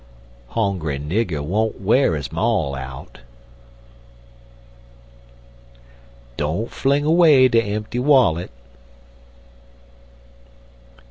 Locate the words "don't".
6.37-6.71